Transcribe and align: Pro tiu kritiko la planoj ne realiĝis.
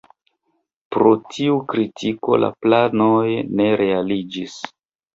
Pro 0.95 1.11
tiu 1.35 1.59
kritiko 1.75 2.41
la 2.47 2.51
planoj 2.67 3.23
ne 3.63 3.71
realiĝis. 3.87 4.61